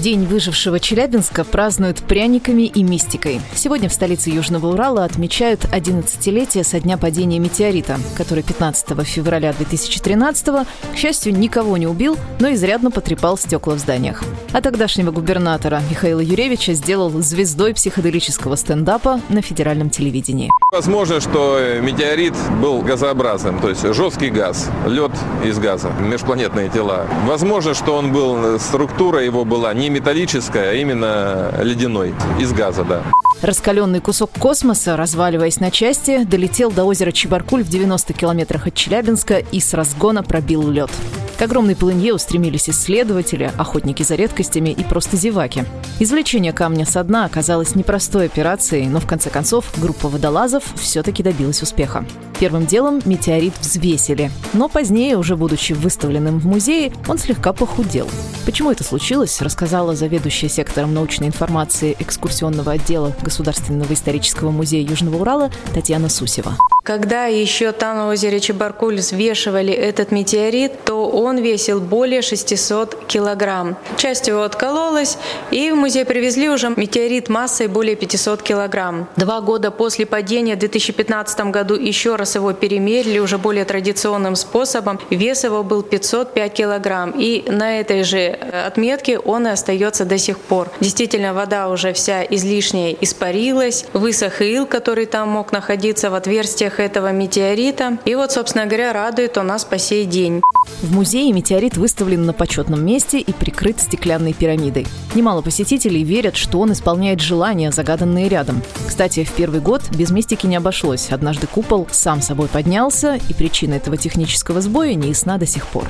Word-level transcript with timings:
День 0.00 0.24
выжившего 0.24 0.80
Челябинска 0.80 1.44
празднуют 1.44 1.98
пряниками 1.98 2.62
и 2.62 2.82
мистикой. 2.82 3.38
Сегодня 3.54 3.90
в 3.90 3.92
столице 3.92 4.30
Южного 4.30 4.68
Урала 4.68 5.04
отмечают 5.04 5.66
11-летие 5.66 6.64
со 6.64 6.80
дня 6.80 6.96
падения 6.96 7.38
метеорита, 7.38 7.98
который 8.16 8.42
15 8.42 8.98
февраля 9.06 9.52
2013 9.52 10.66
к 10.94 10.96
счастью, 10.96 11.36
никого 11.36 11.76
не 11.76 11.86
убил, 11.86 12.16
но 12.38 12.50
изрядно 12.50 12.90
потрепал 12.90 13.36
стекла 13.36 13.74
в 13.74 13.78
зданиях. 13.78 14.24
А 14.54 14.62
тогдашнего 14.62 15.10
губернатора 15.10 15.82
Михаила 15.90 16.20
Юревича 16.20 16.72
сделал 16.72 17.10
звездой 17.20 17.74
психоделического 17.74 18.56
стендапа 18.56 19.20
на 19.28 19.42
федеральном 19.42 19.90
телевидении. 19.90 20.48
Возможно, 20.72 21.20
что 21.20 21.58
метеорит 21.82 22.34
был 22.62 22.80
газообразным, 22.80 23.60
то 23.60 23.68
есть 23.68 23.82
жесткий 23.92 24.30
газ, 24.30 24.70
лед 24.86 25.10
из 25.44 25.58
газа, 25.58 25.90
межпланетные 26.00 26.70
тела. 26.70 27.06
Возможно, 27.26 27.74
что 27.74 27.96
он 27.96 28.12
был, 28.12 28.58
структура 28.58 29.20
его 29.20 29.44
была 29.44 29.74
не 29.74 29.89
металлическая, 29.90 30.70
а 30.70 30.74
именно 30.74 31.52
ледяной, 31.62 32.14
из 32.38 32.52
газа, 32.52 32.84
да. 32.84 33.02
Раскаленный 33.42 34.00
кусок 34.00 34.30
космоса, 34.38 34.96
разваливаясь 34.96 35.60
на 35.60 35.70
части, 35.70 36.24
долетел 36.24 36.70
до 36.70 36.84
озера 36.84 37.10
Чебаркуль 37.10 37.62
в 37.62 37.68
90 37.68 38.12
километрах 38.12 38.66
от 38.66 38.74
Челябинска 38.74 39.38
и 39.38 39.60
с 39.60 39.72
разгона 39.74 40.22
пробил 40.22 40.68
лед. 40.68 40.90
К 41.40 41.44
огромной 41.44 41.74
полынье 41.74 42.12
устремились 42.12 42.68
исследователи, 42.68 43.50
охотники 43.56 44.02
за 44.02 44.14
редкостями 44.14 44.68
и 44.78 44.84
просто 44.84 45.16
зеваки. 45.16 45.64
Извлечение 45.98 46.52
камня 46.52 46.84
со 46.84 47.02
дна 47.02 47.24
оказалось 47.24 47.74
непростой 47.74 48.26
операцией, 48.26 48.88
но 48.88 49.00
в 49.00 49.06
конце 49.06 49.30
концов 49.30 49.72
группа 49.80 50.08
водолазов 50.08 50.62
все-таки 50.76 51.22
добилась 51.22 51.62
успеха. 51.62 52.04
Первым 52.38 52.66
делом 52.66 53.00
метеорит 53.06 53.54
взвесили, 53.58 54.30
но 54.52 54.68
позднее, 54.68 55.16
уже 55.16 55.34
будучи 55.34 55.72
выставленным 55.72 56.40
в 56.40 56.44
музее, 56.44 56.92
он 57.08 57.16
слегка 57.16 57.54
похудел. 57.54 58.06
Почему 58.44 58.70
это 58.70 58.84
случилось, 58.84 59.40
рассказала 59.40 59.96
заведующая 59.96 60.50
сектором 60.50 60.92
научной 60.92 61.28
информации 61.28 61.96
экскурсионного 61.98 62.72
отдела 62.72 63.16
Государственного 63.22 63.90
исторического 63.94 64.50
музея 64.50 64.86
Южного 64.86 65.16
Урала 65.16 65.50
Татьяна 65.72 66.10
Сусева. 66.10 66.58
Когда 66.90 67.26
еще 67.26 67.70
там 67.70 67.98
на 67.98 68.08
озере 68.08 68.40
Чебаркуль 68.40 68.96
взвешивали 68.96 69.72
этот 69.72 70.10
метеорит, 70.10 70.82
то 70.84 71.08
он 71.08 71.38
весил 71.38 71.78
более 71.80 72.20
600 72.20 73.06
килограмм. 73.06 73.76
Часть 73.96 74.26
его 74.26 74.42
откололась, 74.42 75.16
и 75.52 75.70
в 75.70 75.76
музей 75.76 76.04
привезли 76.04 76.48
уже 76.50 76.68
метеорит 76.70 77.28
массой 77.28 77.68
более 77.68 77.94
500 77.94 78.42
килограмм. 78.42 79.08
Два 79.14 79.40
года 79.40 79.70
после 79.70 80.04
падения 80.04 80.56
в 80.56 80.58
2015 80.58 81.40
году 81.52 81.76
еще 81.76 82.16
раз 82.16 82.34
его 82.34 82.52
перемерили 82.54 83.20
уже 83.20 83.38
более 83.38 83.64
традиционным 83.64 84.34
способом. 84.34 84.98
Вес 85.10 85.44
его 85.44 85.62
был 85.62 85.84
505 85.84 86.52
килограмм, 86.52 87.14
и 87.16 87.48
на 87.48 87.78
этой 87.78 88.02
же 88.02 88.30
отметке 88.66 89.16
он 89.16 89.46
и 89.46 89.50
остается 89.50 90.04
до 90.04 90.18
сих 90.18 90.40
пор. 90.40 90.68
Действительно, 90.80 91.34
вода 91.34 91.68
уже 91.68 91.92
вся 91.92 92.24
излишняя 92.24 92.96
испарилась, 93.00 93.84
высох 93.92 94.42
ил, 94.42 94.66
который 94.66 95.06
там 95.06 95.28
мог 95.28 95.52
находиться 95.52 96.10
в 96.10 96.14
отверстиях 96.14 96.79
этого 96.80 97.12
метеорита. 97.12 97.98
И 98.04 98.14
вот, 98.14 98.32
собственно 98.32 98.66
говоря, 98.66 98.92
радует 98.92 99.36
он 99.38 99.46
нас 99.46 99.64
по 99.64 99.78
сей 99.78 100.06
день. 100.06 100.42
В 100.82 100.94
музее 100.94 101.32
метеорит 101.32 101.76
выставлен 101.76 102.24
на 102.26 102.32
почетном 102.32 102.84
месте 102.84 103.18
и 103.18 103.32
прикрыт 103.32 103.80
стеклянной 103.80 104.32
пирамидой. 104.32 104.86
Немало 105.14 105.42
посетителей 105.42 106.04
верят, 106.04 106.36
что 106.36 106.60
он 106.60 106.72
исполняет 106.72 107.20
желания, 107.20 107.70
загаданные 107.70 108.28
рядом. 108.28 108.62
Кстати, 108.86 109.24
в 109.24 109.32
первый 109.32 109.60
год 109.60 109.82
без 109.90 110.10
мистики 110.10 110.46
не 110.46 110.56
обошлось. 110.56 111.10
Однажды 111.10 111.46
купол 111.46 111.86
сам 111.90 112.22
собой 112.22 112.48
поднялся, 112.48 113.18
и 113.28 113.34
причина 113.34 113.74
этого 113.74 113.96
технического 113.96 114.60
сбоя 114.60 114.94
не 114.94 115.08
ясна 115.08 115.38
до 115.38 115.46
сих 115.46 115.66
пор. 115.66 115.86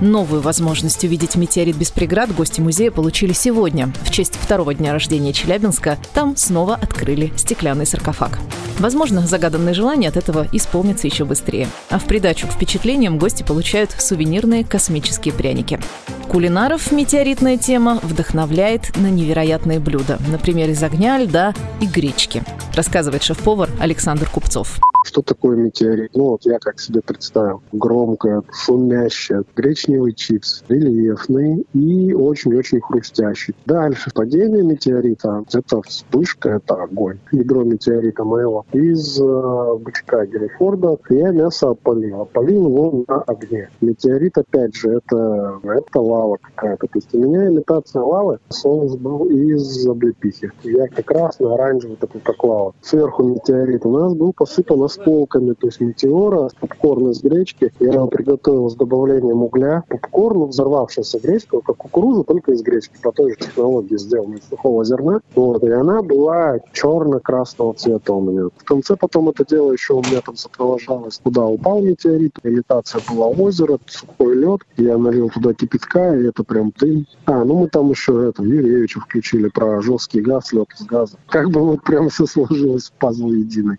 Новую 0.00 0.42
возможность 0.42 1.02
увидеть 1.02 1.34
метеорит 1.34 1.76
без 1.76 1.90
преград 1.90 2.32
гости 2.34 2.60
музея 2.60 2.92
получили 2.92 3.32
сегодня. 3.32 3.92
В 4.02 4.10
честь 4.10 4.34
второго 4.40 4.72
дня 4.72 4.92
рождения 4.92 5.32
Челябинска 5.32 5.98
там 6.14 6.36
снова 6.36 6.74
открыли 6.74 7.32
стеклянный 7.36 7.86
саркофаг. 7.86 8.38
Возможно, 8.78 9.26
загаданные 9.26 9.74
желания 9.74 10.08
от 10.08 10.16
этого 10.16 10.46
исполнятся 10.52 11.06
еще 11.06 11.24
быстрее. 11.24 11.68
А 11.90 11.98
в 11.98 12.04
придачу 12.04 12.46
к 12.46 12.52
впечатлениям 12.52 13.18
гости 13.18 13.42
получают 13.42 13.90
сувенирные 13.90 14.64
космические 14.64 15.34
пряники. 15.34 15.80
Кулинаров 16.28 16.92
метеоритная 16.92 17.56
тема 17.56 17.98
вдохновляет 18.02 18.96
на 18.96 19.08
невероятные 19.08 19.80
блюда, 19.80 20.18
например, 20.28 20.68
из 20.70 20.82
огня, 20.82 21.18
льда 21.18 21.54
и 21.80 21.86
гречки, 21.86 22.44
рассказывает 22.74 23.22
шеф-повар 23.22 23.70
Александр 23.80 24.28
Купцов. 24.28 24.78
Что 25.08 25.22
такое 25.22 25.56
метеорит? 25.56 26.10
Ну 26.14 26.24
вот 26.24 26.44
я 26.44 26.58
как 26.58 26.78
себе 26.78 27.00
представил. 27.00 27.62
Громкое, 27.72 28.42
шумящее, 28.52 29.42
гречневый 29.56 30.12
чипс, 30.12 30.62
рельефный 30.68 31.66
и 31.72 32.12
очень-очень 32.12 32.82
хрустящий. 32.82 33.54
Дальше 33.64 34.10
падение 34.14 34.62
метеорита. 34.62 35.44
Это 35.50 35.80
вспышка, 35.80 36.50
это 36.50 36.74
огонь. 36.74 37.18
Ядро 37.32 37.64
метеорита 37.64 38.22
моего. 38.22 38.66
Из 38.74 39.18
э, 39.18 39.76
бычка 39.80 40.26
Герефорда 40.26 40.98
я 41.08 41.30
мясо 41.30 41.70
опалил. 41.70 42.20
Опалил 42.20 42.66
его 42.66 43.04
на 43.08 43.22
огне. 43.22 43.70
Метеорит, 43.80 44.36
опять 44.36 44.76
же, 44.76 44.90
это, 44.90 45.58
это 45.64 46.00
лава 46.00 46.36
какая-то. 46.42 46.86
То 46.86 46.98
есть 46.98 47.14
у 47.14 47.18
меня 47.18 47.48
имитация 47.48 48.02
лавы. 48.02 48.40
Соус 48.50 48.96
был 48.96 49.24
из 49.30 49.86
облепихи. 49.86 50.52
Ярко-красный, 50.64 51.96
такой, 51.96 52.20
как 52.20 52.44
лава. 52.44 52.74
Сверху 52.82 53.22
метеорит 53.22 53.86
у 53.86 53.96
нас 53.96 54.12
был 54.12 54.34
посыпан 54.34 54.82
осколками, 54.98 55.52
то 55.52 55.66
есть 55.66 55.80
метеора, 55.80 56.50
попкорн 56.60 57.10
из 57.10 57.22
гречки. 57.22 57.72
Я 57.80 57.94
его 57.94 58.06
приготовил 58.08 58.68
с 58.68 58.74
добавлением 58.74 59.42
угля. 59.42 59.84
Попкорн, 59.88 60.44
взорвавшаяся 60.46 61.18
гречка, 61.20 61.60
как 61.60 61.76
кукуруза, 61.76 62.24
только 62.24 62.52
из 62.52 62.62
гречки. 62.62 62.94
По 63.02 63.12
той 63.12 63.32
же 63.32 63.36
технологии 63.36 63.96
сделана 63.96 64.36
из 64.36 64.48
сухого 64.48 64.84
зерна. 64.84 65.20
Вот, 65.34 65.62
и 65.62 65.70
она 65.70 66.02
была 66.02 66.58
черно-красного 66.72 67.74
цвета 67.74 68.12
у 68.12 68.20
меня. 68.20 68.48
В 68.56 68.64
конце 68.64 68.96
потом 68.96 69.28
это 69.28 69.44
дело 69.44 69.72
еще 69.72 69.94
у 69.94 70.02
меня 70.02 70.20
там 70.20 70.36
сопровождалось, 70.36 71.20
куда 71.22 71.46
упал 71.46 71.80
метеорит. 71.80 72.38
Имитация 72.42 73.00
была 73.08 73.28
озеро, 73.28 73.78
сухой 73.86 74.36
лед. 74.36 74.60
Я 74.76 74.98
налил 74.98 75.30
туда 75.30 75.54
кипятка, 75.54 76.16
и 76.16 76.26
это 76.26 76.44
прям 76.44 76.72
дым. 76.78 77.06
А, 77.26 77.44
ну 77.44 77.58
мы 77.60 77.68
там 77.68 77.90
еще 77.90 78.28
это, 78.28 78.42
Юрьевича 78.42 79.00
включили 79.00 79.48
про 79.48 79.80
жесткий 79.80 80.20
газ, 80.20 80.52
лед 80.52 80.68
из 80.78 80.86
газа. 80.86 81.16
Как 81.28 81.50
бы 81.50 81.60
вот 81.60 81.82
прям 81.82 82.08
все 82.08 82.26
сложилось 82.26 82.88
в 82.88 82.92
пазл 82.92 83.28
единый. 83.28 83.76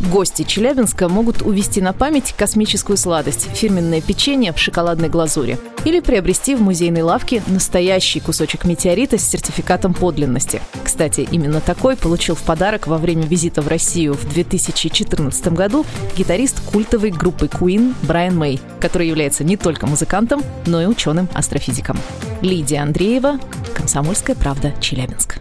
Гости 0.00 0.42
Челябинска 0.42 1.08
могут 1.08 1.42
увести 1.42 1.80
на 1.80 1.92
память 1.92 2.34
космическую 2.36 2.96
сладость– 2.96 3.48
фирменное 3.54 4.00
печенье 4.00 4.52
в 4.52 4.58
шоколадной 4.58 5.08
глазури. 5.08 5.58
Или 5.84 6.00
приобрести 6.00 6.54
в 6.54 6.60
музейной 6.60 7.02
лавке 7.02 7.42
настоящий 7.46 8.20
кусочек 8.20 8.64
метеорита 8.64 9.18
с 9.18 9.22
сертификатом 9.22 9.94
подлинности. 9.94 10.60
Кстати, 10.84 11.26
именно 11.30 11.60
такой 11.60 11.96
получил 11.96 12.34
в 12.34 12.42
подарок 12.42 12.86
во 12.86 12.98
время 12.98 13.22
визита 13.22 13.62
в 13.62 13.68
Россию 13.68 14.14
в 14.14 14.28
2014 14.28 15.48
году 15.48 15.86
гитарист 16.16 16.60
культовой 16.60 17.10
группы 17.10 17.46
Queen 17.46 17.94
Брайан 18.02 18.36
Мэй, 18.36 18.60
который 18.80 19.08
является 19.08 19.44
не 19.44 19.56
только 19.56 19.86
музыкантом, 19.86 20.42
но 20.66 20.82
и 20.82 20.86
ученым-астрофизиком. 20.86 21.98
Лидия 22.42 22.80
Андреева, 22.80 23.40
«Комсомольская 23.74 24.36
правда», 24.36 24.74
Челябинск. 24.80 25.38